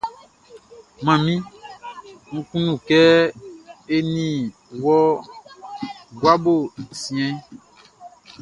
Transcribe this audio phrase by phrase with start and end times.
[1.05, 1.33] Manmi,
[2.35, 2.99] Nʼkunnu kɛ
[3.95, 4.25] eni
[4.83, 4.97] wɔ
[6.13, 6.53] ngowa
[7.01, 7.35] siɛnʼn.